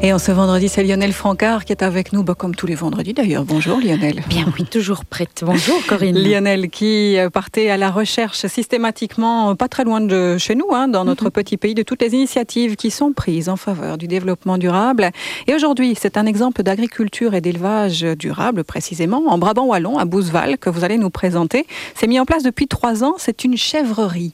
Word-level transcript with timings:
Et 0.00 0.12
en 0.12 0.18
ce 0.20 0.30
vendredi, 0.30 0.68
c'est 0.68 0.84
Lionel 0.84 1.12
Francard 1.12 1.64
qui 1.64 1.72
est 1.72 1.82
avec 1.82 2.12
nous, 2.12 2.22
bah, 2.22 2.36
comme 2.36 2.54
tous 2.54 2.68
les 2.68 2.76
vendredis 2.76 3.14
d'ailleurs. 3.14 3.44
Bonjour 3.44 3.80
Lionel. 3.80 4.22
Bien 4.28 4.46
oui, 4.56 4.64
toujours 4.64 5.04
prête. 5.04 5.42
Bonjour 5.44 5.84
Corinne. 5.86 6.16
Lionel 6.22 6.70
qui 6.70 7.18
euh, 7.18 7.30
partait 7.30 7.68
à 7.68 7.76
la 7.76 7.90
recherche 7.90 8.46
systématiquement, 8.46 9.50
euh, 9.50 9.54
pas 9.54 9.66
très 9.66 9.82
loin 9.82 10.00
de 10.00 10.38
chez 10.38 10.54
nous, 10.54 10.68
hein, 10.72 10.86
dans 10.86 11.04
notre 11.04 11.24
mhm. 11.24 11.30
petit 11.32 11.56
pays, 11.56 11.74
de 11.74 11.82
toutes 11.82 12.00
les 12.00 12.14
initiatives 12.14 12.76
qui 12.76 12.92
sont 12.92 13.12
prises 13.12 13.48
en 13.48 13.56
faveur 13.56 13.98
du 13.98 14.06
développement 14.06 14.56
durable. 14.56 15.10
Et 15.48 15.54
aujourd'hui, 15.54 15.96
c'est 15.98 16.16
un 16.16 16.26
exemple 16.26 16.62
d'agriculture 16.62 17.34
et 17.34 17.40
d'élevage 17.40 18.02
durable, 18.02 18.62
précisément, 18.62 19.24
en 19.26 19.36
Brabant 19.36 19.66
Wallon, 19.66 19.98
à 19.98 20.04
Bouzeval, 20.04 20.58
que 20.58 20.70
vous 20.70 20.84
allez 20.84 20.98
nous 20.98 21.10
présenter. 21.10 21.66
C'est 21.96 22.06
mis 22.06 22.20
en 22.20 22.24
place 22.24 22.44
depuis 22.44 22.68
trois 22.68 23.02
ans, 23.02 23.14
c'est 23.18 23.42
une 23.42 23.56
chèvrerie. 23.56 24.32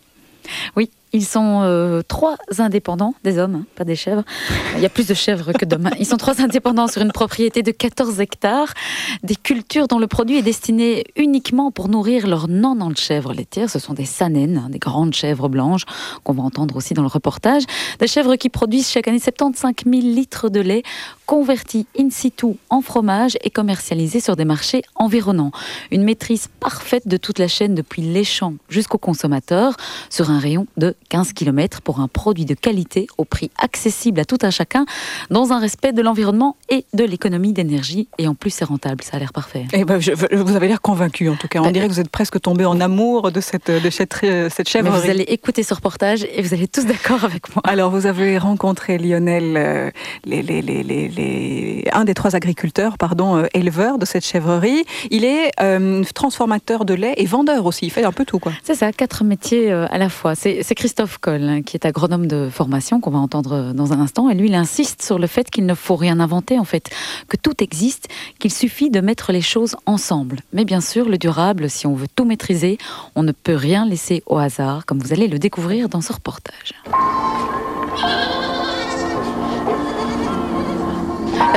Oui, 0.77 0.91
ils 1.15 1.25
sont 1.25 1.61
euh, 1.63 2.03
trois 2.03 2.37
indépendants, 2.59 3.15
des 3.23 3.39
hommes, 3.39 3.55
hein, 3.55 3.67
pas 3.77 3.85
des 3.85 3.95
chèvres. 3.95 4.25
Il 4.75 4.83
y 4.83 4.85
a 4.85 4.89
plus 4.89 5.07
de 5.07 5.15
chèvres 5.15 5.53
que 5.53 5.65
d'hommes. 5.65 5.89
Ils 6.01 6.07
sont 6.07 6.17
trois 6.17 6.43
indépendants 6.43 6.89
sur 6.89 7.03
une 7.03 7.13
propriété 7.13 7.63
de 7.63 7.71
14 7.71 8.21
hectares, 8.21 8.75
des 9.23 9.37
cultures 9.37 9.87
dont 9.87 10.01
le 10.01 10.09
produit 10.09 10.39
est 10.39 10.43
destiné 10.43 11.05
uniquement 11.15 11.71
pour 11.71 11.89
nourrir 11.89 12.27
leurs 12.27 12.49
90 12.49 13.01
chèvres 13.01 13.33
laitières. 13.33 13.71
Ce 13.71 13.79
sont 13.79 13.95
des 13.95 14.07
sanènes, 14.07 14.65
hein, 14.67 14.71
des 14.71 14.81
grandes 14.81 15.15
chèvres 15.15 15.49
blanches, 15.49 15.85
qu'on 16.25 16.33
va 16.33 16.43
entendre 16.43 16.75
aussi 16.75 16.95
dans 16.95 17.03
le 17.03 17.09
reportage. 17.09 17.63
Des 18.01 18.09
chèvres 18.09 18.35
qui 18.35 18.49
produisent 18.49 18.91
chaque 18.91 19.07
année 19.07 19.21
75 19.21 19.73
000 19.87 20.03
litres 20.03 20.49
de 20.49 20.59
lait, 20.59 20.83
convertis 21.27 21.87
in 21.99 22.11
situ 22.11 22.57
en 22.71 22.81
fromage 22.81 23.37
et 23.43 23.51
commercialisés 23.51 24.21
sur 24.21 24.37
des 24.37 24.45
marchés 24.45 24.83
environnants. 24.95 25.53
Une 25.91 26.05
maîtrise 26.05 26.49
parfaite 26.61 27.09
de 27.09 27.17
toute 27.17 27.39
la 27.39 27.49
chaîne 27.49 27.75
depuis 27.75 28.03
les 28.03 28.25
champs 28.25 28.55
jusqu'au 28.69 28.99
consommateur 28.99 29.77
sur 30.11 30.31
un 30.31 30.39
rayon 30.39 30.67
de 30.77 30.95
15 31.09 31.33
km 31.33 31.81
pour 31.81 32.01
un 32.01 32.09
produit 32.09 32.45
de 32.45 32.55
qualité 32.55 33.07
au 33.19 33.25
prix 33.25 33.51
accessible 33.59 34.21
à 34.21 34.25
tout 34.25 34.39
un 34.43 34.51
chacun, 34.51 34.87
dans 35.31 35.53
un 35.53 35.59
respect 35.59 35.93
de 35.93 36.03
l'environnement 36.03 36.57
et 36.69 36.85
de 36.93 37.05
l'économie 37.05 37.53
d'énergie. 37.53 38.09
Et 38.19 38.29
en 38.29 38.35
plus, 38.35 38.51
c'est 38.51 38.65
rentable, 38.65 39.03
ça 39.03 39.17
a 39.17 39.21
l'air 39.21 39.33
parfait. 39.33 39.67
Et 39.73 39.81
eh 39.81 39.85
ben, 39.85 39.99
vous 39.99 40.57
avez 40.57 40.69
l'air 40.69 40.81
convaincu 40.81 41.29
en 41.29 41.37
tout 41.37 41.49
cas. 41.49 41.61
On 41.61 41.65
ben, 41.65 41.73
dirait 41.73 41.89
que 41.89 41.93
vous 41.93 42.01
êtes 42.01 42.11
presque 42.11 42.41
tombé 42.41 42.65
en 42.65 42.81
amour 42.81 43.33
de 43.33 43.41
cette, 43.41 43.71
de 43.71 43.91
cette, 43.91 44.15
cette 44.51 44.69
chèvre. 44.69 44.91
vous 44.91 45.11
allez 45.11 45.25
écouter 45.25 45.63
ce 45.63 45.75
reportage 45.75 46.25
et 46.25 46.43
vous 46.43 46.55
allez 46.55 46.69
tous 46.69 46.87
d'accord 46.87 47.25
avec 47.25 47.55
moi. 47.55 47.63
Alors, 47.65 47.91
vous 47.91 48.07
avez 48.07 48.39
rencontré 48.39 48.99
Lionel, 48.99 49.57
euh, 49.57 49.91
les, 50.25 50.43
les, 50.43 50.63
les, 50.63 50.83
les, 50.83 51.09
un 51.93 52.05
des 52.05 52.15
trois 52.15 52.37
agriculteurs, 52.37 52.99
pardon, 52.99 53.37
euh, 53.37 53.47
éleveurs 53.55 53.99
de 53.99 54.05
cette 54.05 54.25
chèvrerie. 54.25 54.85
Il 55.11 55.25
est 55.25 55.51
euh, 55.61 56.03
transformateur 56.15 56.85
de 56.85 56.95
lait 56.95 57.15
et 57.17 57.27
vendeur 57.27 57.67
aussi. 57.67 57.87
Il 57.87 57.91
fait 57.91 58.05
un 58.05 58.13
peu 58.13 58.25
tout, 58.25 58.39
quoi. 58.39 58.53
C'est 58.63 58.75
ça, 58.75 58.93
quatre 58.93 59.25
métiers 59.25 59.73
à 59.73 59.99
la 59.99 60.09
fois. 60.09 60.35
C'est 60.35 60.63
Christophe 60.75 60.95
Christophe 60.95 61.19
Coll, 61.19 61.43
hein, 61.43 61.63
qui 61.63 61.77
est 61.77 61.87
agronome 61.87 62.27
de 62.27 62.49
formation, 62.51 63.01
qu'on 63.01 63.11
va 63.11 63.19
entendre 63.19 63.73
dans 63.73 63.93
un 63.93 64.01
instant, 64.01 64.31
et 64.31 64.35
lui, 64.35 64.49
il 64.49 64.55
insiste 64.55 65.03
sur 65.03 65.19
le 65.19 65.27
fait 65.27 65.51
qu'il 65.51 65.67
ne 65.67 65.75
faut 65.75 65.97
rien 65.97 66.21
inventer, 66.21 66.59
en 66.59 66.65
fait, 66.65 66.89
que 67.29 67.37
tout 67.37 67.63
existe, 67.63 68.09
qu'il 68.39 68.53
suffit 68.53 68.91
de 68.91 69.01
mettre 69.01 69.33
les 69.33 69.41
choses 69.41 69.77
ensemble. 69.87 70.39
Mais 70.53 70.65
bien 70.65 70.81
sûr, 70.81 71.09
le 71.09 71.19
durable, 71.19 71.69
si 71.69 71.87
on 71.87 71.95
veut 71.95 72.07
tout 72.15 72.25
maîtriser, 72.25 72.79
on 73.17 73.23
ne 73.23 73.33
peut 73.33 73.57
rien 73.57 73.87
laisser 73.87 74.23
au 74.27 74.39
hasard, 74.39 74.87
comme 74.87 75.01
vous 75.01 75.13
allez 75.13 75.27
le 75.27 75.39
découvrir 75.39 75.89
dans 75.89 76.01
ce 76.01 76.13
reportage. 76.13 76.75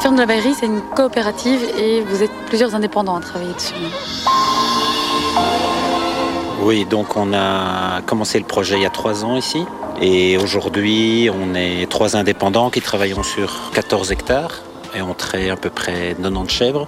De 0.07 0.17
la 0.19 0.53
c'est 0.53 0.65
une 0.65 0.79
coopérative 0.95 1.59
et 1.77 1.99
vous 1.99 2.23
êtes 2.23 2.31
plusieurs 2.47 2.73
indépendants 2.73 3.17
à 3.17 3.19
travailler 3.19 3.53
dessus. 3.53 3.73
Oui, 6.61 6.85
donc 6.85 7.17
on 7.17 7.33
a 7.33 8.01
commencé 8.05 8.39
le 8.39 8.45
projet 8.45 8.77
il 8.77 8.83
y 8.83 8.85
a 8.85 8.89
trois 8.89 9.25
ans 9.25 9.35
ici. 9.35 9.65
Et 10.01 10.37
aujourd'hui, 10.37 11.29
on 11.29 11.53
est 11.55 11.91
trois 11.91 12.15
indépendants 12.15 12.69
qui 12.69 12.79
travaillons 12.79 13.21
sur 13.21 13.69
14 13.73 14.13
hectares 14.13 14.61
et 14.95 15.01
on 15.01 15.13
traite 15.13 15.51
à 15.51 15.57
peu 15.57 15.69
près 15.69 16.15
90 16.15 16.53
chèvres. 16.53 16.87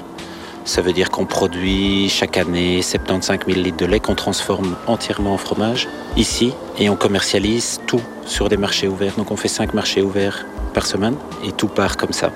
Ça 0.64 0.82
veut 0.82 0.94
dire 0.94 1.10
qu'on 1.10 1.26
produit 1.26 2.08
chaque 2.08 2.38
année 2.38 2.82
75 2.82 3.40
000 3.46 3.60
litres 3.60 3.78
de 3.78 3.86
lait 3.86 4.00
qu'on 4.00 4.16
transforme 4.16 4.78
entièrement 4.88 5.34
en 5.34 5.38
fromage 5.38 5.90
ici 6.16 6.54
et 6.78 6.90
on 6.90 6.96
commercialise 6.96 7.82
tout 7.86 8.02
sur 8.26 8.48
des 8.48 8.58
marchés 8.58 8.88
ouverts. 8.88 9.16
Donc 9.18 9.30
on 9.30 9.36
fait 9.36 9.50
cinq 9.50 9.74
marchés 9.74 10.02
ouverts 10.02 10.46
par 10.70 10.86
semaine 10.86 11.16
et 11.46 11.52
tout 11.52 11.68
part 11.68 11.98
comme 11.98 12.14
ça. 12.14 12.32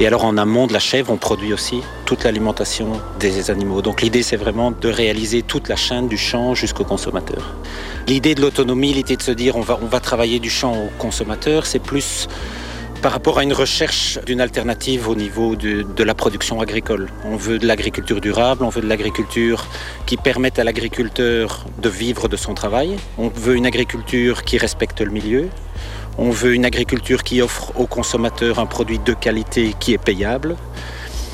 Et 0.00 0.06
alors 0.06 0.24
en 0.24 0.36
amont 0.36 0.66
de 0.66 0.72
la 0.72 0.78
chèvre, 0.78 1.12
on 1.12 1.16
produit 1.16 1.52
aussi 1.52 1.80
toute 2.04 2.24
l'alimentation 2.24 2.92
des 3.18 3.50
animaux. 3.50 3.82
Donc 3.82 4.02
l'idée 4.02 4.22
c'est 4.22 4.36
vraiment 4.36 4.70
de 4.70 4.88
réaliser 4.88 5.42
toute 5.42 5.68
la 5.68 5.76
chaîne 5.76 6.08
du 6.08 6.18
champ 6.18 6.54
jusqu'au 6.54 6.84
consommateur. 6.84 7.54
L'idée 8.06 8.34
de 8.34 8.42
l'autonomie, 8.42 8.92
l'idée 8.92 9.16
de 9.16 9.22
se 9.22 9.32
dire 9.32 9.56
on 9.56 9.60
va, 9.60 9.78
on 9.82 9.86
va 9.86 10.00
travailler 10.00 10.38
du 10.38 10.50
champ 10.50 10.74
au 10.74 10.90
consommateur, 10.98 11.66
c'est 11.66 11.78
plus 11.78 12.28
par 13.02 13.12
rapport 13.12 13.38
à 13.38 13.42
une 13.42 13.52
recherche 13.52 14.18
d'une 14.26 14.40
alternative 14.40 15.08
au 15.08 15.14
niveau 15.14 15.54
de, 15.54 15.82
de, 15.82 16.02
la 16.02 16.14
production 16.14 16.60
agricole. 16.60 17.08
On 17.24 17.36
veut 17.36 17.58
de 17.58 17.66
l'agriculture 17.66 18.20
durable, 18.20 18.64
on 18.64 18.68
veut 18.68 18.80
de 18.80 18.88
l'agriculture 18.88 19.66
qui 20.06 20.16
permette 20.16 20.58
à 20.58 20.64
l'agriculteur 20.64 21.66
de 21.80 21.88
vivre 21.88 22.28
de 22.28 22.36
son 22.36 22.54
travail, 22.54 22.96
on 23.18 23.28
veut 23.28 23.54
une 23.54 23.66
agriculture 23.66 24.44
qui 24.44 24.58
respecte 24.58 25.00
le 25.02 25.10
milieu, 25.10 25.48
on 26.18 26.30
veut 26.30 26.54
une 26.54 26.64
agriculture 26.64 27.22
qui 27.22 27.42
offre 27.42 27.72
aux 27.76 27.86
consommateurs 27.86 28.58
un 28.58 28.66
produit 28.66 28.98
de 28.98 29.12
qualité 29.12 29.74
qui 29.78 29.92
est 29.92 29.98
payable. 29.98 30.56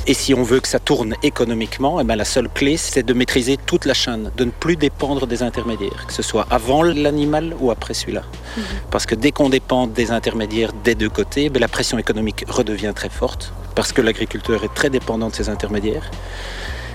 Et 0.08 0.14
si 0.14 0.34
on 0.34 0.42
veut 0.42 0.58
que 0.58 0.66
ça 0.66 0.80
tourne 0.80 1.14
économiquement, 1.22 2.00
eh 2.00 2.04
bien 2.04 2.16
la 2.16 2.24
seule 2.24 2.48
clé, 2.48 2.76
c'est 2.76 3.04
de 3.04 3.14
maîtriser 3.14 3.56
toute 3.56 3.84
la 3.84 3.94
chaîne, 3.94 4.32
de 4.36 4.44
ne 4.44 4.50
plus 4.50 4.74
dépendre 4.74 5.28
des 5.28 5.44
intermédiaires, 5.44 6.06
que 6.08 6.12
ce 6.12 6.22
soit 6.22 6.44
avant 6.50 6.82
l'animal 6.82 7.54
ou 7.60 7.70
après 7.70 7.94
celui-là. 7.94 8.22
Mhm. 8.56 8.64
Parce 8.90 9.06
que 9.06 9.14
dès 9.14 9.30
qu'on 9.30 9.48
dépend 9.48 9.86
des 9.86 10.10
intermédiaires 10.10 10.72
des 10.72 10.96
deux 10.96 11.08
côtés, 11.08 11.50
ben, 11.50 11.60
la 11.60 11.68
pression 11.68 11.98
économique 11.98 12.44
redevient 12.48 12.92
très 12.96 13.10
forte, 13.10 13.52
parce 13.76 13.92
que 13.92 14.02
l'agriculteur 14.02 14.64
est 14.64 14.74
très 14.74 14.90
dépendant 14.90 15.28
de 15.28 15.34
ces 15.34 15.48
intermédiaires. 15.48 16.10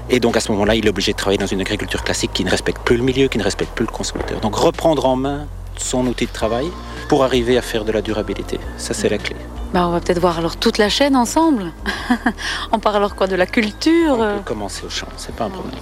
Et 0.09 0.19
donc 0.19 0.35
à 0.35 0.41
ce 0.41 0.51
moment-là, 0.51 0.75
il 0.75 0.85
est 0.85 0.89
obligé 0.89 1.13
de 1.13 1.17
travailler 1.17 1.37
dans 1.37 1.47
une 1.47 1.61
agriculture 1.61 2.03
classique 2.03 2.31
qui 2.33 2.43
ne 2.43 2.49
respecte 2.49 2.81
plus 2.81 2.97
le 2.97 3.03
milieu, 3.03 3.29
qui 3.29 3.37
ne 3.37 3.43
respecte 3.43 3.73
plus 3.73 3.85
le 3.85 3.91
consommateur. 3.91 4.41
Donc 4.41 4.55
reprendre 4.55 5.05
en 5.05 5.15
main 5.15 5.47
son 5.77 6.05
outil 6.07 6.25
de 6.25 6.31
travail 6.31 6.69
pour 7.07 7.23
arriver 7.23 7.57
à 7.57 7.61
faire 7.61 7.85
de 7.85 7.91
la 7.91 8.01
durabilité. 8.01 8.59
Ça, 8.77 8.93
c'est 8.93 9.09
la 9.09 9.17
clé. 9.17 9.35
Bah, 9.73 9.87
on 9.87 9.91
va 9.91 9.99
peut-être 9.99 10.19
voir 10.19 10.37
alors 10.37 10.57
toute 10.57 10.77
la 10.77 10.89
chaîne 10.89 11.15
ensemble. 11.15 11.71
on 12.71 12.79
parle 12.79 12.97
alors 12.97 13.15
quoi 13.15 13.27
de 13.27 13.35
la 13.35 13.45
culture 13.45 14.17
On 14.19 14.37
peut 14.37 14.43
commencer 14.43 14.85
au 14.85 14.89
champ, 14.89 15.07
c'est 15.17 15.35
pas 15.35 15.45
un 15.45 15.49
problème. 15.49 15.79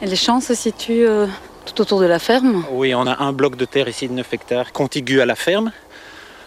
Et 0.00 0.06
les 0.06 0.16
champs 0.16 0.40
se 0.40 0.54
situent 0.54 1.06
euh, 1.06 1.26
tout 1.66 1.80
autour 1.80 2.00
de 2.00 2.06
la 2.06 2.18
ferme 2.18 2.64
Oui, 2.70 2.94
on 2.94 3.06
a 3.06 3.22
un 3.22 3.32
bloc 3.32 3.56
de 3.56 3.64
terre 3.64 3.88
ici 3.88 4.08
de 4.08 4.12
9 4.12 4.34
hectares 4.34 4.72
contigu 4.72 5.20
à 5.20 5.26
la 5.26 5.34
ferme. 5.34 5.72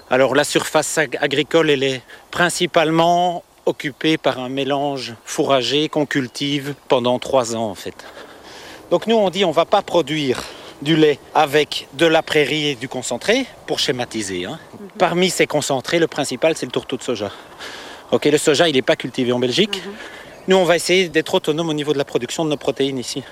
Alors 0.10 0.36
la 0.36 0.44
surface 0.44 0.98
agricole, 0.98 1.70
elle 1.70 1.84
est 1.84 2.02
principalement 2.32 3.44
occupée 3.66 4.18
par 4.18 4.40
un 4.40 4.50
mélange 4.50 5.14
fourragé 5.24 5.88
qu'on 5.88 6.06
cultive 6.06 6.76
pendant 6.88 7.20
trois 7.20 7.56
ans 7.56 7.70
en 7.70 7.76
fait. 7.76 7.96
Donc 8.90 9.08
nous 9.08 9.16
on 9.16 9.30
dit 9.30 9.46
on 9.46 9.52
va 9.52 9.66
pas 9.66 9.82
produire 9.82 10.42
du 10.82 10.96
lait 10.96 11.20
avec 11.34 11.88
de 11.94 12.06
la 12.06 12.22
prairie 12.22 12.70
et 12.70 12.76
du 12.76 12.88
concentré, 12.88 13.46
pour 13.68 13.80
schématiser. 13.80 14.46
Hein. 14.46 14.60
Mhm. 14.74 14.88
Parmi 14.98 15.30
ces 15.30 15.48
concentrés, 15.48 16.00
le 16.00 16.08
principal, 16.08 16.56
c'est 16.58 16.66
le 16.66 16.72
tourteau 16.72 16.98
de 16.98 17.04
soja. 17.04 17.32
Ok, 18.12 18.26
le 18.26 18.38
soja, 18.38 18.68
il 18.68 18.76
n'est 18.76 18.82
pas 18.82 18.96
cultivé 18.96 19.32
en 19.32 19.40
Belgique. 19.40 19.82
Mhm. 19.86 19.92
Nous, 20.48 20.58
on 20.58 20.66
va 20.66 20.76
essayer 20.76 21.08
d'être 21.10 21.34
autonome 21.34 21.70
au 21.70 21.74
niveau 21.74 21.94
de 21.94 21.98
la 21.98 22.06
production 22.06 22.44
de 22.44 22.50
nos 22.50 22.58
protéines 22.58 22.98
ici. 22.98 23.24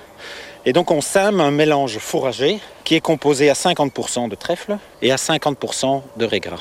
Et 0.65 0.73
donc, 0.73 0.91
on 0.91 1.01
sème 1.01 1.39
un 1.39 1.51
mélange 1.51 1.97
fourragé 1.97 2.59
qui 2.83 2.95
est 2.95 3.01
composé 3.01 3.49
à 3.49 3.53
50% 3.53 4.29
de 4.29 4.35
trèfle 4.35 4.77
et 5.01 5.11
à 5.11 5.15
50% 5.15 6.03
de 6.17 6.25
régras. 6.25 6.59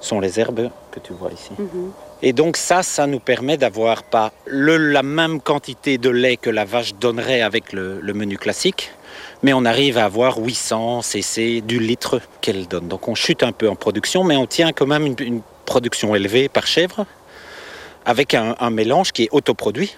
Ce 0.00 0.08
sont 0.08 0.20
les 0.20 0.40
herbes 0.40 0.70
que 0.90 1.00
tu 1.00 1.12
vois 1.12 1.30
ici. 1.32 1.50
Mhm. 1.58 1.92
Et 2.22 2.32
donc 2.32 2.56
ça, 2.56 2.82
ça 2.82 3.06
nous 3.06 3.20
permet 3.20 3.56
d'avoir 3.56 4.02
pas 4.02 4.32
la 4.46 5.02
même 5.02 5.40
quantité 5.40 5.98
de 5.98 6.08
lait 6.08 6.38
que 6.38 6.48
la 6.48 6.64
vache 6.64 6.94
donnerait 6.94 7.42
avec 7.42 7.72
le 7.72 8.00
menu 8.14 8.38
classique, 8.38 8.92
mais 9.44 9.52
on 9.52 9.66
arrive 9.66 9.98
à 9.98 10.06
avoir 10.06 10.38
800 10.38 11.02
cc 11.02 11.60
du 11.60 11.78
litre 11.78 12.22
qu'elle 12.40 12.66
donne. 12.66 12.88
Donc 12.88 13.08
on 13.08 13.14
chute 13.14 13.42
un 13.42 13.52
peu 13.52 13.68
en 13.68 13.76
production, 13.76 14.24
mais 14.24 14.36
on 14.36 14.46
tient 14.46 14.72
quand 14.72 14.86
même 14.86 15.06
une, 15.06 15.42
production 15.66 16.14
élevée 16.14 16.50
par 16.50 16.66
chèvre, 16.66 17.06
avec 18.04 18.34
un, 18.34 18.70
mélange 18.70 19.12
qui 19.12 19.24
est 19.24 19.28
autoproduit 19.32 19.96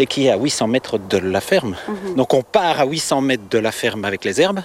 et 0.00 0.06
qui 0.06 0.26
est 0.26 0.30
à 0.30 0.36
800 0.36 0.66
mètres 0.66 0.98
de 0.98 1.18
la 1.18 1.40
ferme. 1.40 1.76
Mhm. 1.86 2.14
Donc 2.16 2.34
on 2.34 2.42
part 2.42 2.80
à 2.80 2.84
800 2.84 3.20
mètres 3.20 3.48
de 3.48 3.58
la 3.58 3.70
ferme 3.70 4.04
avec 4.04 4.24
les 4.24 4.40
herbes 4.40 4.62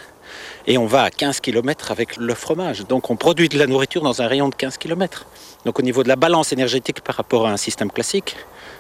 et 0.67 0.77
on 0.77 0.85
va 0.85 1.03
à 1.03 1.09
15 1.09 1.39
km 1.39 1.91
avec 1.91 2.17
le 2.17 2.33
fromage. 2.33 2.85
Donc 2.87 3.09
on 3.09 3.15
produit 3.15 3.49
de 3.49 3.57
la 3.57 3.67
nourriture 3.67 4.01
dans 4.01 4.21
un 4.21 4.27
rayon 4.27 4.49
de 4.49 4.55
15 4.55 4.77
km. 4.77 5.25
Donc 5.65 5.79
au 5.79 5.81
niveau 5.81 6.03
de 6.03 6.07
la 6.07 6.15
balance 6.15 6.51
énergétique 6.51 7.01
par 7.01 7.15
rapport 7.15 7.47
à 7.47 7.51
un 7.51 7.57
système 7.57 7.91
classique, 7.91 8.35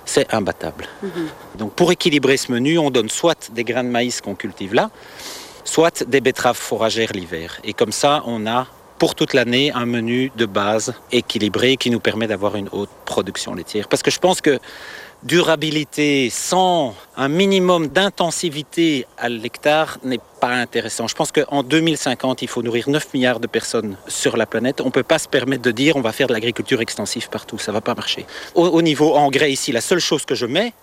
c'est 0.05 0.33
imbattable. 0.33 0.87
Mhm. 1.03 1.27
Donc 1.57 1.73
pour 1.73 1.91
équilibrer 1.91 2.37
ce 2.37 2.51
menu, 2.51 2.77
on 2.77 2.89
donne 2.89 3.09
soit 3.09 3.51
des 3.51 3.63
grains 3.63 3.83
de 3.83 3.89
maïs 3.89 4.21
qu'on 4.21 4.35
cultive 4.35 4.73
là, 4.73 4.89
soit 5.63 6.03
des 6.03 6.21
betteraves 6.21 6.57
fourragères 6.57 7.11
l'hiver. 7.13 7.59
Et 7.63 7.73
comme 7.73 7.91
ça, 7.91 8.23
on 8.25 8.47
a 8.47 8.67
pour 8.99 9.15
toute 9.15 9.33
l'année 9.33 9.71
un 9.73 9.85
menu 9.85 10.31
de 10.35 10.45
base 10.45 10.93
équilibré 11.11 11.77
qui 11.77 11.89
nous 11.89 12.01
permet 12.01 12.27
d'avoir 12.27 12.55
une 12.57 12.69
haute 12.71 12.89
production 13.05 13.55
laitière. 13.55 13.87
Parce 13.87 14.03
que 14.03 14.11
je 14.11 14.19
pense 14.19 14.41
que 14.41 14.59
durabilité 15.23 16.29
sans 16.29 16.95
un 17.17 17.27
minimum 17.27 17.87
d'intensivité 17.87 19.05
à 19.17 19.29
l'hectare 19.29 19.97
n'est 20.03 20.19
pas 20.39 20.53
intéressant. 20.53 21.07
Je 21.07 21.15
pense 21.15 21.31
qu'en 21.31 21.63
2050, 21.63 22.41
il 22.41 22.47
faut 22.47 22.61
nourrir 22.61 22.89
9 22.89 23.13
milliards 23.13 23.39
de 23.39 23.47
personnes 23.47 23.97
sur 24.07 24.37
la 24.37 24.45
planète. 24.45 24.81
On 24.81 24.85
ne 24.85 24.91
peut 24.91 25.03
pas 25.03 25.19
se 25.19 25.27
permettre 25.27 25.61
de 25.61 25.71
dire 25.71 25.95
on 25.97 26.01
va 26.01 26.11
faire 26.11 26.27
de 26.27 26.33
l'agriculture 26.33 26.81
extensive 26.81 27.29
partout. 27.29 27.57
Ça 27.57 27.71
ne 27.71 27.77
va 27.77 27.81
pas 27.81 27.95
marcher. 27.95 28.25
Au, 28.55 28.67
au 28.67 28.81
niveau 28.81 29.15
engrais 29.15 29.51
ici, 29.51 29.71
la 29.71 29.81
seule 29.81 29.99
chose 29.99 30.25
que 30.25 30.35
je 30.35 30.45
mets, 30.45 30.73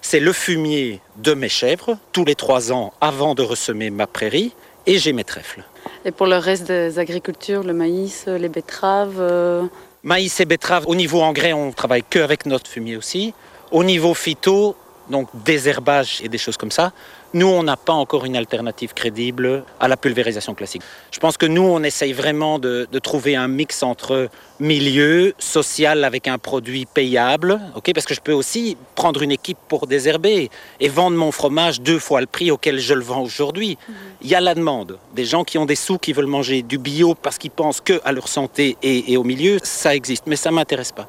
c'est 0.00 0.20
le 0.20 0.32
fumier 0.32 1.00
de 1.16 1.34
mes 1.34 1.48
chèvres 1.48 1.96
tous 2.12 2.24
les 2.24 2.34
trois 2.34 2.72
ans 2.72 2.92
avant 3.00 3.34
de 3.34 3.42
ressemer 3.42 3.90
ma 3.90 4.06
prairie 4.06 4.52
et 4.86 4.98
j'ai 4.98 5.12
mes 5.12 5.24
trèfles. 5.24 5.64
Et 6.04 6.12
pour 6.12 6.26
le 6.26 6.36
reste 6.36 6.66
des 6.68 6.98
agricultures, 6.98 7.62
le 7.62 7.72
maïs, 7.72 8.26
les 8.26 8.48
betteraves 8.48 9.16
euh, 9.18 9.64
Maïs 10.04 10.38
et 10.40 10.44
betteraves, 10.44 10.84
au 10.86 10.94
niveau 10.94 11.20
engrais, 11.22 11.52
on 11.52 11.72
travaille 11.72 12.04
que 12.08 12.20
avec 12.20 12.46
notre 12.46 12.70
fumier 12.70 12.96
aussi. 12.96 13.34
Au 13.70 13.84
niveau 13.84 14.14
phyto, 14.14 14.76
donc 15.10 15.28
désherbage 15.34 16.20
et 16.22 16.28
des 16.28 16.38
choses 16.38 16.56
comme 16.56 16.70
ça, 16.70 16.92
nous, 17.34 17.46
on 17.46 17.62
n'a 17.62 17.76
pas 17.76 17.92
encore 17.92 18.24
une 18.24 18.36
alternative 18.36 18.94
crédible 18.94 19.64
à 19.80 19.88
la 19.88 19.96
pulvérisation 19.96 20.54
classique. 20.54 20.82
Je 21.10 21.18
pense 21.18 21.36
que 21.36 21.46
nous, 21.46 21.62
on 21.62 21.82
essaye 21.82 22.12
vraiment 22.12 22.58
de, 22.58 22.88
de 22.90 22.98
trouver 22.98 23.36
un 23.36 23.48
mix 23.48 23.82
entre 23.82 24.28
milieu, 24.60 25.34
social 25.38 26.04
avec 26.04 26.26
un 26.26 26.38
produit 26.38 26.86
payable, 26.86 27.60
ok 27.76 27.92
parce 27.94 28.06
que 28.06 28.14
je 28.14 28.20
peux 28.20 28.32
aussi 28.32 28.76
prendre 28.94 29.22
une 29.22 29.30
équipe 29.30 29.58
pour 29.68 29.86
désherber 29.86 30.50
et 30.80 30.88
vendre 30.88 31.16
mon 31.16 31.30
fromage 31.30 31.80
deux 31.80 31.98
fois 31.98 32.20
le 32.20 32.26
prix 32.26 32.50
auquel 32.50 32.78
je 32.78 32.94
le 32.94 33.02
vends 33.02 33.22
aujourd'hui. 33.22 33.78
Il 34.22 34.28
y 34.28 34.34
a 34.34 34.40
la 34.40 34.54
demande. 34.54 34.98
Des 35.14 35.24
gens 35.24 35.44
qui 35.44 35.58
ont 35.58 35.66
des 35.66 35.76
sous, 35.76 35.98
qui 35.98 36.12
veulent 36.12 36.26
manger 36.26 36.62
du 36.62 36.78
bio 36.78 37.14
parce 37.14 37.38
qu'ils 37.38 37.50
pensent 37.50 37.80
que 37.80 38.00
à 38.04 38.12
leur 38.12 38.28
santé 38.28 38.76
et, 38.82 39.12
et 39.12 39.16
au 39.16 39.24
milieu, 39.24 39.58
ça 39.62 39.94
existe, 39.94 40.24
mais 40.26 40.36
ça 40.36 40.50
m'intéresse 40.50 40.92
pas. 40.92 41.08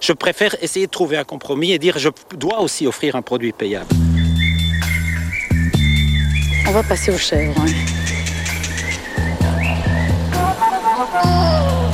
Je 0.00 0.12
préfère 0.12 0.56
essayer 0.62 0.86
de 0.86 0.90
trouver 0.90 1.16
un 1.16 1.24
compromis 1.24 1.72
et 1.72 1.78
dire 1.78 1.98
je 1.98 2.08
dois 2.36 2.60
aussi 2.60 2.86
offrir 2.86 3.16
un 3.16 3.22
produit 3.22 3.52
payable. 3.52 3.88
On 6.68 6.72
va 6.72 6.82
passer 6.82 7.10
aux 7.10 7.16
chèvres. 7.18 7.54
ouais. 7.64 7.72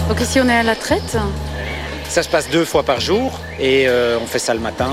Donc 0.09 0.21
ici 0.21 0.41
on 0.41 0.49
est 0.49 0.57
à 0.57 0.63
la 0.63 0.75
traite. 0.77 1.17
Ça 2.09 2.23
se 2.23 2.29
passe 2.29 2.49
deux 2.51 2.65
fois 2.65 2.83
par 2.83 3.01
jour 3.01 3.33
et 3.59 3.85
euh, 3.89 4.19
on 4.23 4.27
fait 4.27 4.39
ça 4.39 4.53
le 4.55 4.61
matin 4.61 4.91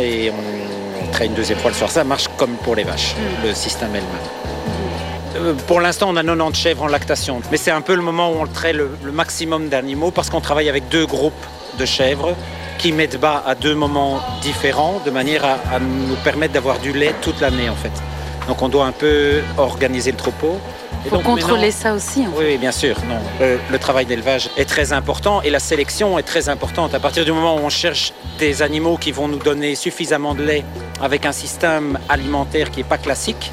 et 0.00 0.30
on 0.30 1.12
traite 1.12 1.28
une 1.28 1.34
deuxième 1.34 1.58
fois 1.58 1.70
le 1.70 1.76
soir. 1.76 1.90
Ça 1.90 2.04
marche 2.04 2.28
comme 2.36 2.56
pour 2.56 2.74
les 2.74 2.84
vaches, 2.84 3.14
le 3.44 3.54
système 3.54 3.94
est 3.94 4.00
le 4.00 4.06
même. 4.06 5.46
Euh, 5.48 5.54
Pour 5.66 5.80
l'instant, 5.80 6.08
on 6.10 6.16
a 6.16 6.22
90 6.22 6.58
chèvres 6.60 6.82
en 6.82 6.88
lactation, 6.88 7.40
mais 7.50 7.56
c'est 7.56 7.70
un 7.70 7.80
peu 7.80 7.94
le 7.94 8.02
moment 8.02 8.30
où 8.32 8.36
on 8.42 8.46
traite 8.46 8.76
le, 8.76 8.90
le 9.02 9.12
maximum 9.12 9.68
d'animaux 9.68 10.10
parce 10.10 10.28
qu'on 10.30 10.40
travaille 10.40 10.68
avec 10.68 10.88
deux 10.88 11.06
groupes 11.06 11.46
de 11.78 11.84
chèvres 11.86 12.34
qui 12.78 12.92
mettent 12.92 13.18
bas 13.20 13.42
à 13.46 13.54
deux 13.54 13.74
moments 13.74 14.20
différents 14.42 15.00
de 15.04 15.10
manière 15.10 15.44
à, 15.44 15.58
à 15.74 15.78
nous 15.78 16.16
permettre 16.24 16.52
d'avoir 16.54 16.78
du 16.80 16.92
lait 16.92 17.14
toute 17.22 17.40
l'année 17.40 17.68
en 17.70 17.76
fait. 17.76 17.92
Donc 18.48 18.60
on 18.62 18.68
doit 18.68 18.86
un 18.86 18.92
peu 18.92 19.40
organiser 19.58 20.10
le 20.10 20.16
troupeau. 20.16 20.58
Et 21.04 21.08
Pour 21.08 21.18
donc, 21.18 21.26
contrôler 21.26 21.70
ça 21.72 21.94
aussi. 21.94 22.20
en 22.20 22.30
fait. 22.32 22.38
oui, 22.38 22.44
oui, 22.50 22.58
bien 22.58 22.70
sûr. 22.72 22.96
Non. 23.08 23.18
Le, 23.40 23.58
le 23.70 23.78
travail 23.78 24.06
d'élevage 24.06 24.50
est 24.56 24.68
très 24.68 24.92
important 24.92 25.42
et 25.42 25.50
la 25.50 25.58
sélection 25.58 26.16
est 26.18 26.22
très 26.22 26.48
importante. 26.48 26.94
À 26.94 27.00
partir 27.00 27.24
du 27.24 27.32
moment 27.32 27.56
où 27.56 27.60
on 27.60 27.68
cherche 27.70 28.12
des 28.38 28.62
animaux 28.62 28.96
qui 28.98 29.10
vont 29.10 29.26
nous 29.26 29.38
donner 29.38 29.74
suffisamment 29.74 30.34
de 30.34 30.42
lait 30.44 30.64
avec 31.00 31.26
un 31.26 31.32
système 31.32 31.98
alimentaire 32.08 32.70
qui 32.70 32.78
n'est 32.78 32.84
pas 32.84 32.98
classique, 32.98 33.50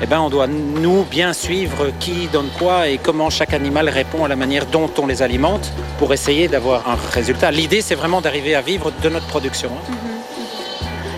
eh 0.00 0.06
ben, 0.06 0.20
on 0.20 0.30
doit 0.30 0.46
nous 0.46 1.04
bien 1.04 1.32
suivre 1.32 1.88
qui 2.00 2.28
donne 2.28 2.48
quoi 2.58 2.88
et 2.88 2.98
comment 2.98 3.28
chaque 3.30 3.52
animal 3.52 3.88
répond 3.88 4.24
à 4.24 4.28
la 4.28 4.36
manière 4.36 4.64
dont 4.66 4.90
on 4.98 5.06
les 5.06 5.22
alimente 5.22 5.72
pour 5.98 6.12
essayer 6.14 6.48
d'avoir 6.48 6.88
un 6.88 6.96
résultat. 7.12 7.50
L'idée, 7.50 7.82
c'est 7.82 7.96
vraiment 7.96 8.20
d'arriver 8.20 8.54
à 8.54 8.60
vivre 8.62 8.92
de 9.02 9.08
notre 9.08 9.26
production. 9.26 9.70
hein. 9.74 9.94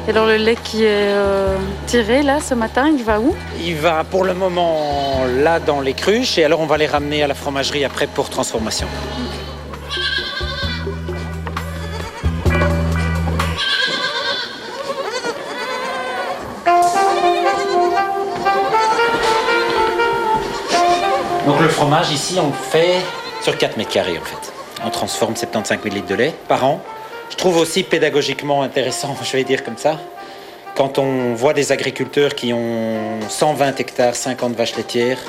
Et 0.06 0.10
alors 0.10 0.26
le 0.26 0.36
lait 0.36 0.56
qui 0.56 0.84
est 0.84 1.12
euh, 1.12 1.56
tiré 1.86 2.22
là 2.22 2.40
ce 2.40 2.54
matin, 2.54 2.88
il 2.88 3.04
va 3.04 3.20
où? 3.20 3.34
Il 3.60 3.76
va 3.76 4.02
pour 4.02 4.24
le 4.24 4.34
moment 4.34 5.24
là 5.38 5.60
dans 5.60 5.80
les 5.80 5.94
cruches 5.94 6.38
et 6.38 6.44
alors 6.44 6.60
on 6.60 6.66
va 6.66 6.78
les 6.78 6.86
ramener 6.86 7.22
à 7.22 7.26
la 7.26 7.34
fromagerie 7.34 7.84
après 7.84 8.06
pour 8.06 8.30
transformation. 8.30 8.88
Donc 21.46 21.60
le 21.60 21.68
fromage 21.68 22.10
ici 22.10 22.38
on 22.40 22.48
le 22.48 22.52
fait 22.52 23.00
sur 23.42 23.56
4 23.56 23.76
mètres 23.76 23.90
carrés 23.90 24.18
en 24.18 24.24
fait. 24.24 24.52
On 24.84 24.90
transforme 24.90 25.36
75 25.36 25.78
000 25.82 25.94
litres 25.94 26.08
de 26.08 26.14
lait 26.14 26.34
par 26.48 26.64
an. 26.64 26.82
Je 27.40 27.44
trouve 27.46 27.56
aussi 27.56 27.84
pédagogiquement 27.84 28.60
intéressant, 28.60 29.16
je 29.24 29.32
vais 29.32 29.44
dire 29.44 29.64
comme 29.64 29.78
ça, 29.78 29.98
quand 30.76 30.98
on 30.98 31.32
voit 31.32 31.54
des 31.54 31.72
agriculteurs 31.72 32.34
qui 32.34 32.52
ont 32.52 33.18
120 33.30 33.80
hectares, 33.80 34.14
50 34.14 34.54
vaches 34.54 34.76
laitières, 34.76 35.22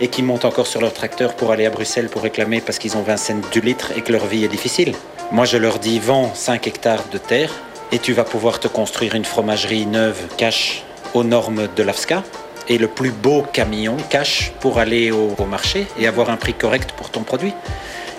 et 0.00 0.06
qui 0.06 0.22
montent 0.22 0.44
encore 0.44 0.68
sur 0.68 0.80
leur 0.80 0.92
tracteur 0.92 1.34
pour 1.34 1.50
aller 1.50 1.66
à 1.66 1.70
Bruxelles 1.70 2.08
pour 2.08 2.22
réclamer 2.22 2.60
parce 2.60 2.78
qu'ils 2.78 2.96
ont 2.96 3.02
20 3.02 3.16
cents 3.16 3.40
du 3.50 3.60
litre 3.60 3.90
et 3.96 4.02
que 4.02 4.12
leur 4.12 4.26
vie 4.26 4.44
est 4.44 4.48
difficile. 4.48 4.94
Moi, 5.32 5.44
je 5.44 5.56
leur 5.56 5.80
dis, 5.80 5.98
vends 5.98 6.32
5 6.32 6.68
hectares 6.68 7.02
de 7.10 7.18
terre 7.18 7.50
et 7.90 7.98
tu 7.98 8.12
vas 8.12 8.22
pouvoir 8.22 8.60
te 8.60 8.68
construire 8.68 9.16
une 9.16 9.24
fromagerie 9.24 9.86
neuve 9.86 10.22
cash 10.36 10.84
aux 11.14 11.24
normes 11.24 11.66
de 11.74 11.82
l'AFSCA 11.82 12.22
et 12.68 12.78
le 12.78 12.86
plus 12.86 13.10
beau 13.10 13.42
camion 13.52 13.96
cash 14.08 14.52
pour 14.60 14.78
aller 14.78 15.10
au, 15.10 15.34
au 15.36 15.46
marché 15.46 15.88
et 15.98 16.06
avoir 16.06 16.30
un 16.30 16.36
prix 16.36 16.54
correct 16.54 16.92
pour 16.92 17.10
ton 17.10 17.24
produit. 17.24 17.54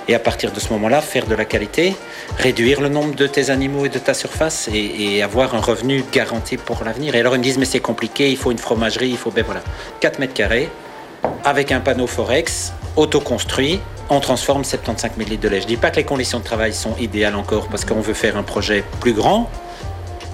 Et 0.07 0.15
à 0.15 0.19
partir 0.19 0.51
de 0.51 0.59
ce 0.59 0.73
moment-là, 0.73 1.01
faire 1.01 1.25
de 1.25 1.35
la 1.35 1.45
qualité, 1.45 1.95
réduire 2.37 2.81
le 2.81 2.89
nombre 2.89 3.15
de 3.15 3.27
tes 3.27 3.49
animaux 3.49 3.85
et 3.85 3.89
de 3.89 3.99
ta 3.99 4.13
surface 4.13 4.69
et, 4.73 5.21
avoir 5.21 5.55
un 5.55 5.61
revenu 5.61 6.03
garanti 6.11 6.57
pour 6.57 6.83
l'avenir. 6.83 7.15
Et 7.15 7.19
alors 7.19 7.35
ils 7.35 7.39
me 7.39 7.43
disent, 7.43 7.57
mais 7.57 7.65
c'est 7.65 7.79
compliqué, 7.79 8.29
il 8.29 8.37
faut 8.37 8.51
une 8.51 8.57
fromagerie, 8.57 9.09
il 9.09 9.17
faut... 9.17 9.31
Ben 9.31 9.43
voilà, 9.45 9.61
4 9.99 10.19
mètres 10.19 10.33
carrés, 10.33 10.69
avec 11.43 11.71
un 11.71 11.79
panneau 11.79 12.07
Forex, 12.07 12.73
auto-construit, 12.95 13.79
on 14.09 14.19
transforme 14.19 14.63
75 14.63 15.11
000 15.17 15.29
litres 15.29 15.43
de 15.43 15.47
lait. 15.47 15.61
Je 15.61 15.67
dis 15.67 15.77
pas 15.77 15.89
que 15.89 15.97
les 15.97 16.03
conditions 16.03 16.39
de 16.39 16.43
travail 16.43 16.73
sont 16.73 16.95
idéales 16.97 17.35
encore 17.35 17.67
parce 17.67 17.85
qu'on 17.85 18.01
veut 18.01 18.13
faire 18.13 18.35
un 18.35 18.43
projet 18.43 18.83
plus 18.99 19.13
grand. 19.13 19.49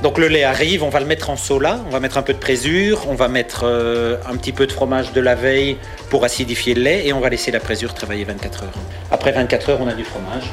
Donc 0.03 0.19
le 0.19 0.27
lait 0.27 0.43
arrive, 0.43 0.83
on 0.83 0.89
va 0.89 0.99
le 0.99 1.07
mettre 1.07 1.31
en 1.31 1.35
sola, 1.35 1.79
on 1.87 1.89
va 1.89 1.99
mettre 1.99 2.17
un 2.17 2.21
peu 2.21 2.33
de 2.33 2.37
présure, 2.37 3.09
on 3.09 3.15
va 3.15 3.27
mettre 3.27 3.61
euh, 3.63 4.17
un 4.29 4.35
petit 4.37 4.51
peu 4.51 4.67
de 4.67 4.71
fromage 4.71 5.11
de 5.11 5.21
la 5.21 5.33
veille 5.33 5.77
pour 6.11 6.23
acidifier 6.23 6.75
le 6.75 6.83
lait 6.83 7.07
et 7.07 7.13
on 7.13 7.19
va 7.19 7.29
laisser 7.29 7.49
la 7.49 7.59
présure 7.59 7.95
travailler 7.95 8.23
24 8.23 8.63
heures. 8.63 8.73
Après 9.09 9.31
24 9.31 9.69
heures, 9.69 9.79
on 9.81 9.87
a 9.87 9.93
du 9.93 10.03
fromage 10.03 10.43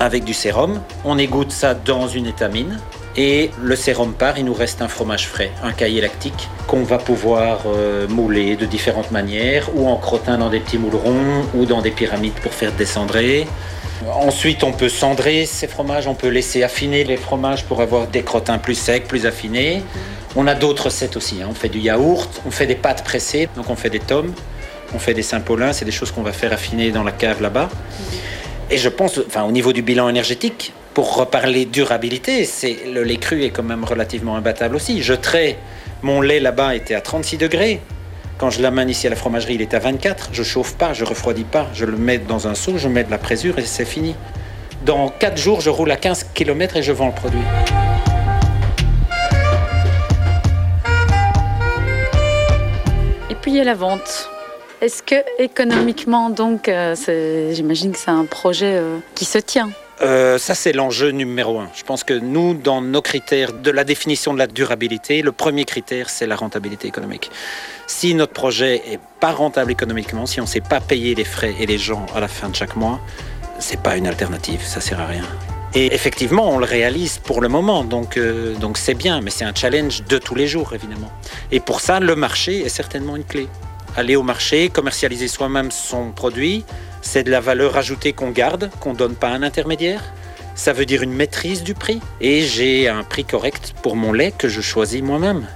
avec 0.00 0.24
du 0.24 0.32
sérum. 0.32 0.80
On 1.04 1.18
égoutte 1.18 1.50
ça 1.50 1.74
dans 1.74 2.06
une 2.06 2.26
étamine 2.26 2.78
et 3.20 3.50
le 3.60 3.74
sérum 3.74 4.12
part, 4.12 4.38
il 4.38 4.44
nous 4.44 4.54
reste 4.54 4.80
un 4.80 4.86
fromage 4.86 5.26
frais, 5.26 5.50
un 5.64 5.72
cahier 5.72 6.00
lactique 6.00 6.48
qu'on 6.68 6.84
va 6.84 6.98
pouvoir 6.98 7.62
euh, 7.66 8.06
mouler 8.06 8.54
de 8.54 8.64
différentes 8.64 9.10
manières 9.10 9.70
ou 9.74 9.88
en 9.88 9.96
crottin 9.96 10.38
dans 10.38 10.50
des 10.50 10.60
petits 10.60 10.78
moules 10.78 10.94
ronds 10.94 11.42
ou 11.52 11.66
dans 11.66 11.82
des 11.82 11.90
pyramides 11.90 12.34
pour 12.34 12.54
faire 12.54 12.70
descendrer. 12.70 13.48
Ensuite, 14.08 14.62
on 14.62 14.70
peut 14.70 14.88
cendrer 14.88 15.46
ces 15.46 15.66
fromages, 15.66 16.06
on 16.06 16.14
peut 16.14 16.28
laisser 16.28 16.62
affiner 16.62 17.02
les 17.02 17.16
fromages 17.16 17.64
pour 17.64 17.80
avoir 17.80 18.06
des 18.06 18.22
crottins 18.22 18.58
plus 18.58 18.76
secs, 18.76 19.08
plus 19.08 19.26
affinés. 19.26 19.82
On 20.36 20.46
a 20.46 20.54
d'autres 20.54 20.84
recettes 20.84 21.16
aussi. 21.16 21.42
hein. 21.42 21.48
On 21.50 21.54
fait 21.54 21.68
du 21.68 21.80
yaourt, 21.80 22.40
on 22.46 22.52
fait 22.52 22.66
des 22.66 22.76
pâtes 22.76 23.02
pressées, 23.02 23.48
donc 23.56 23.68
on 23.68 23.74
fait 23.74 23.90
des 23.90 23.98
tomes, 23.98 24.32
on 24.94 25.00
fait 25.00 25.14
des 25.14 25.24
saint-paulins, 25.24 25.72
c'est 25.72 25.84
des 25.84 25.90
choses 25.90 26.12
qu'on 26.12 26.22
va 26.22 26.32
faire 26.32 26.52
affiner 26.52 26.92
dans 26.92 27.02
la 27.02 27.10
cave 27.10 27.42
là-bas. 27.42 27.68
Et 28.70 28.78
je 28.78 28.88
pense, 28.88 29.18
enfin, 29.26 29.42
au 29.42 29.50
niveau 29.50 29.72
du 29.72 29.82
bilan 29.82 30.08
énergétique, 30.08 30.72
pour 30.94 31.16
reparler 31.16 31.64
durabilité, 31.64 32.44
c'est 32.44 32.76
le 32.92 33.02
lait 33.02 33.16
cru 33.16 33.44
est 33.44 33.50
quand 33.50 33.62
même 33.62 33.84
relativement 33.84 34.36
imbattable 34.36 34.76
aussi. 34.76 35.02
Je 35.02 35.14
trais 35.14 35.58
mon 36.02 36.20
lait 36.20 36.38
là-bas 36.38 36.76
était 36.76 36.94
à 36.94 37.00
36 37.00 37.38
degrés. 37.38 37.80
Quand 38.38 38.50
je 38.50 38.62
l'amène 38.62 38.88
ici 38.88 39.08
à 39.08 39.10
la 39.10 39.16
fromagerie, 39.16 39.54
il 39.54 39.62
est 39.62 39.74
à 39.74 39.80
24. 39.80 40.28
Je 40.30 40.44
chauffe 40.44 40.74
pas, 40.74 40.92
je 40.92 41.04
refroidis 41.04 41.42
pas. 41.42 41.66
Je 41.74 41.84
le 41.84 41.96
mets 41.96 42.18
dans 42.18 42.46
un 42.46 42.54
seau, 42.54 42.78
je 42.78 42.86
mets 42.86 43.02
de 43.02 43.10
la 43.10 43.18
présure 43.18 43.58
et 43.58 43.64
c'est 43.64 43.84
fini. 43.84 44.14
Dans 44.84 45.08
4 45.08 45.36
jours, 45.36 45.60
je 45.60 45.70
roule 45.70 45.90
à 45.90 45.96
15 45.96 46.26
km 46.34 46.76
et 46.76 46.82
je 46.82 46.92
vends 46.92 47.08
le 47.08 47.12
produit. 47.12 47.40
Et 53.28 53.34
puis 53.34 53.50
il 53.50 53.56
y 53.56 53.60
a 53.60 53.64
la 53.64 53.74
vente. 53.74 54.30
Est-ce 54.80 55.02
que 55.02 55.16
économiquement 55.42 56.30
donc, 56.30 56.68
euh, 56.68 56.94
j'imagine 57.52 57.90
que 57.90 57.98
c'est 57.98 58.12
un 58.12 58.24
projet 58.24 58.74
euh, 58.76 58.98
qui 59.16 59.24
se 59.24 59.38
tient? 59.38 59.70
Euh, 60.00 60.38
ça, 60.38 60.54
c'est 60.54 60.72
l'enjeu 60.72 61.10
numéro 61.10 61.58
un. 61.58 61.68
Je 61.74 61.82
pense 61.82 62.04
que 62.04 62.14
nous, 62.14 62.54
dans 62.54 62.80
nos 62.80 63.02
critères 63.02 63.52
de 63.52 63.70
la 63.70 63.84
définition 63.84 64.32
de 64.32 64.38
la 64.38 64.46
durabilité, 64.46 65.22
le 65.22 65.32
premier 65.32 65.64
critère, 65.64 66.08
c'est 66.08 66.26
la 66.26 66.36
rentabilité 66.36 66.86
économique. 66.86 67.30
Si 67.86 68.14
notre 68.14 68.32
projet 68.32 68.76
est 68.86 69.00
pas 69.20 69.32
rentable 69.32 69.72
économiquement, 69.72 70.26
si 70.26 70.40
on 70.40 70.44
ne 70.44 70.48
sait 70.48 70.60
pas 70.60 70.80
payer 70.80 71.14
les 71.14 71.24
frais 71.24 71.54
et 71.58 71.66
les 71.66 71.78
gens 71.78 72.06
à 72.14 72.20
la 72.20 72.28
fin 72.28 72.48
de 72.48 72.54
chaque 72.54 72.76
mois, 72.76 73.00
c'est 73.58 73.80
pas 73.80 73.96
une 73.96 74.06
alternative, 74.06 74.62
ça 74.62 74.80
sert 74.80 75.00
à 75.00 75.06
rien. 75.06 75.24
Et 75.74 75.92
effectivement, 75.94 76.48
on 76.48 76.58
le 76.58 76.64
réalise 76.64 77.18
pour 77.18 77.40
le 77.40 77.48
moment, 77.48 77.84
euh, 78.16 78.54
donc 78.54 78.78
c'est 78.78 78.94
bien, 78.94 79.20
mais 79.20 79.30
c'est 79.30 79.44
un 79.44 79.54
challenge 79.54 80.04
de 80.04 80.18
tous 80.18 80.34
les 80.34 80.46
jours, 80.46 80.72
évidemment. 80.74 81.10
Et 81.50 81.60
pour 81.60 81.80
ça, 81.80 82.00
le 82.00 82.14
marché 82.14 82.64
est 82.64 82.70
certainement 82.70 83.16
une 83.16 83.24
clé. 83.24 83.48
Aller 83.96 84.16
au 84.16 84.22
marché, 84.22 84.68
commercialiser 84.68 85.28
soi-même 85.28 85.70
son 85.70 86.12
produit, 86.12 86.64
c'est 87.02 87.24
de 87.24 87.30
la 87.30 87.40
valeur 87.40 87.76
ajoutée 87.76 88.12
qu'on 88.12 88.30
garde, 88.30 88.70
qu'on 88.80 88.94
donne 88.94 89.14
pas 89.14 89.28
à 89.28 89.32
un 89.32 89.42
intermédiaire? 89.42 90.02
Ça 90.54 90.72
veut 90.72 90.86
dire 90.86 91.02
une 91.02 91.12
maîtrise 91.12 91.62
du 91.62 91.74
prix? 91.74 92.00
Et 92.20 92.42
j'ai 92.42 92.88
un 92.88 93.04
prix 93.04 93.24
correct 93.24 93.74
pour 93.82 93.94
mon 93.94 94.12
lait 94.12 94.32
que 94.36 94.48
je 94.48 94.60
choisis 94.60 95.02
moi-même. 95.02 95.46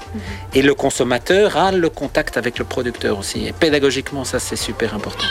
Et 0.55 0.63
le 0.63 0.75
consommateur 0.75 1.57
a 1.57 1.73
le 1.73 1.89
contact 1.89 2.37
avec 2.37 2.59
le 2.59 2.65
producteur 2.65 3.19
aussi. 3.19 3.47
Et 3.49 3.53
pédagogiquement, 3.53 4.25
ça 4.25 4.39
c'est 4.39 4.57
super 4.57 4.95
important. 4.95 5.27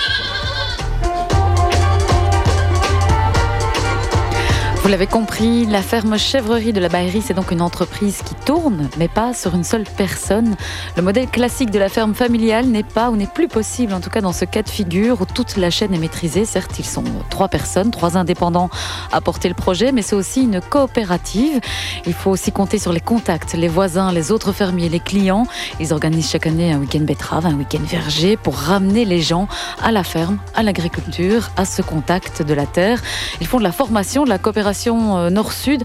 L'avez 4.91 5.07
compris, 5.07 5.65
la 5.67 5.81
ferme 5.81 6.17
chèvrerie 6.17 6.74
de 6.74 6.81
la 6.81 6.89
Baillerie, 6.89 7.21
c'est 7.21 7.33
donc 7.33 7.51
une 7.51 7.62
entreprise 7.62 8.24
qui 8.25 8.36
tourne, 8.36 8.89
mais 8.98 9.07
pas 9.07 9.33
sur 9.33 9.55
une 9.55 9.63
seule 9.63 9.86
personne. 9.86 10.57
Le 10.98 11.01
modèle 11.01 11.27
classique 11.27 11.71
de 11.71 11.79
la 11.79 11.88
ferme 11.88 12.13
familiale 12.13 12.65
n'est 12.65 12.83
pas 12.83 13.10
ou 13.10 13.15
n'est 13.15 13.25
plus 13.25 13.48
possible, 13.48 13.93
en 13.93 14.01
tout 14.01 14.10
cas 14.10 14.19
dans 14.19 14.33
ce 14.33 14.43
cas 14.43 14.63
de 14.63 14.69
figure 14.69 15.21
où 15.21 15.25
toute 15.25 15.55
la 15.55 15.69
chaîne 15.69 15.93
est 15.93 15.98
maîtrisée. 15.98 16.43
Certes, 16.43 16.77
ils 16.77 16.86
sont 16.86 17.05
trois 17.29 17.48
personnes, 17.48 17.89
trois 17.89 18.17
indépendants 18.17 18.69
à 19.13 19.21
porter 19.21 19.48
le 19.48 19.55
projet, 19.55 19.93
mais 19.93 20.01
c'est 20.01 20.15
aussi 20.15 20.41
une 20.41 20.60
coopérative. 20.60 21.62
Il 22.05 22.13
faut 22.13 22.31
aussi 22.31 22.51
compter 22.51 22.77
sur 22.77 22.91
les 22.91 23.00
contacts, 23.00 23.53
les 23.53 23.69
voisins, 23.69 24.12
les 24.12 24.29
autres 24.29 24.51
fermiers, 24.51 24.89
les 24.89 25.00
clients. 25.00 25.48
Ils 25.79 25.93
organisent 25.93 26.31
chaque 26.31 26.48
année 26.48 26.74
un 26.74 26.79
week-end 26.79 27.05
betterave, 27.05 27.45
un 27.45 27.55
week-end 27.55 27.83
verger 27.86 28.36
pour 28.36 28.55
ramener 28.55 29.05
les 29.05 29.21
gens 29.21 29.48
à 29.81 29.93
la 29.93 30.03
ferme, 30.03 30.38
à 30.53 30.63
l'agriculture, 30.63 31.50
à 31.55 31.63
ce 31.63 31.81
contact 31.81 32.41
de 32.41 32.53
la 32.53 32.65
terre. 32.65 33.01
Ils 33.39 33.48
font 33.48 33.60
de 33.60 33.63
la 33.63 33.71
formation, 33.71 34.25
de 34.25 34.29
la 34.29 34.38
coopération 34.38 34.80
euh, 34.89 35.29
nord-sud. 35.29 35.83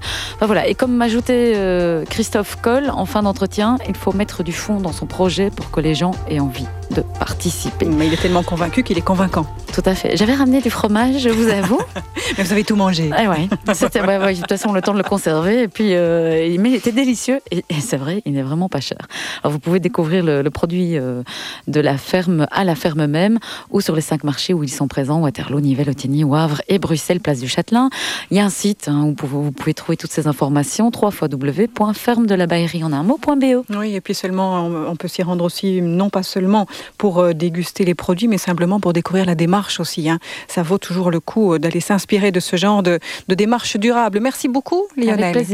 Et 0.67 0.75
comme 0.75 0.93
m'ajoutait 0.93 1.53
euh, 1.57 2.05
Christophe 2.05 2.57
Coll 2.61 2.91
en 2.91 3.05
fin 3.07 3.23
d'entretien, 3.23 3.77
il 3.89 3.97
faut 3.97 4.13
mettre 4.13 4.43
du 4.43 4.53
fond 4.53 4.81
dans 4.81 4.93
son 4.93 5.07
projet 5.07 5.51
pour 5.51 5.71
que 5.71 5.81
les 5.81 5.95
gens 5.95 6.13
aient 6.29 6.41
envie 6.41 6.67
de 6.95 7.03
participer. 7.19 7.87
Mais 7.87 8.07
il 8.07 8.15
est 8.15 8.21
tellement 8.21 8.43
convaincu 8.43 8.83
qu'il 8.83 8.99
est 8.99 9.03
convaincant. 9.03 9.47
Tout 9.77 9.83
à 9.85 9.95
fait. 9.95 10.17
J'avais 10.17 10.33
ramené 10.33 10.63
du 10.63 10.71
fromage, 10.71 11.19
je 11.19 11.29
vous 11.29 11.49
avoue. 11.49 11.79
Mais 12.39 12.45
vous 12.45 12.53
avez 12.53 12.65
tout 12.65 12.77
mangé. 12.77 13.11
Ah 13.13 13.29
ouais. 13.29 13.47
C'était, 13.75 14.01
de 14.01 14.35
toute 14.35 14.49
façon, 14.49 14.73
le 14.73 14.81
temps 14.81 14.93
de 14.93 14.99
le 14.99 15.05
conserver. 15.05 15.65
Et 15.65 15.69
puis, 15.69 15.91
euh, 15.93 16.57
mais 16.59 16.71
il 16.71 16.75
était 16.75 16.93
délicieux. 16.93 17.41
Et, 17.51 17.63
c'est 17.81 17.99
vrai, 17.99 18.23
il 18.25 18.33
n'est 18.33 18.43
vraiment 18.43 18.71
pas 18.71 18.81
cher. 18.81 18.99
Alors, 19.43 19.53
vous 19.53 19.59
pouvez 19.59 19.79
découvrir 19.79 20.25
le, 20.25 20.49
produit 20.49 20.97
euh, 20.97 21.23
de 21.69 21.81
la 21.81 21.99
ferme 21.99 22.47
à 22.51 22.65
la 22.65 22.75
ferme 22.75 23.07
même, 23.07 23.39
ou 23.71 23.83
sur 23.83 23.95
les 23.95 24.01
cinq 24.01 24.25
marchés 24.25 24.55
où 24.55 24.65
ils 24.65 24.73
sont 24.73 24.89
présents 24.89 25.21
Waterloo, 25.21 25.61
Nivelles, 25.61 25.91
Ottigny, 25.91 26.25
Wavre 26.25 26.63
et 26.69 26.79
Bruxelles, 26.79 27.21
place 27.21 27.41
du 27.41 27.49
Châtelain. 27.49 27.91
Il 28.31 28.39
y 28.39 28.41
a 28.41 28.45
un 28.47 28.51
site 28.51 28.89
hein, 28.89 29.05
où 29.05 29.15
vous 29.27 29.53
pouvez, 29.53 29.75
trouver 29.75 29.99
toutes 29.99 30.13
ces 30.13 30.27
informations 30.27 30.91
www.ferme-de-la-baillerie 30.91 32.83
en 32.83 32.93
un 32.93 33.03
mot.bo. 33.03 33.65
Oui, 33.77 33.95
et 33.95 34.01
puis 34.01 34.15
seulement, 34.15 34.65
on 34.65 34.97
peut 34.97 35.09
s'y 35.09 35.23
rendre 35.23 35.45
aussi, 35.45 35.83
non 35.83 36.09
pas 36.09 36.23
seulement 36.23 36.67
pour 36.97 37.19
euh, 37.19 37.35
déguster 37.35 37.85
les 37.85 37.95
produits, 37.95 38.27
mais 38.27 38.39
simplement 38.39 38.81
pour 38.81 38.95
découvrir 38.95 39.27
la 39.27 39.35
démarche 39.35 39.66
aussi. 39.81 40.09
Hein. 40.09 40.19
Ça 40.49 40.63
vaut 40.63 40.79
toujours 40.79 41.11
le 41.11 41.21
coup 41.21 41.55
euh, 41.55 41.59
d'aller 41.59 41.81
s'inspirer 41.81 42.33
de 42.33 42.41
ce 42.41 42.57
genre 42.57 42.83
de, 42.83 42.99
de 43.29 43.35
démarche 43.35 43.77
durable. 43.77 44.21
Merci 44.21 44.49
beaucoup, 44.49 44.85
Lionel. 44.97 45.45